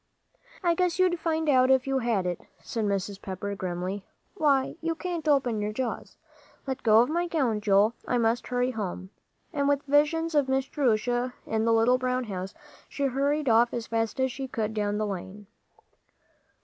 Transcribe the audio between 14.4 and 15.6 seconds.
could down the lane.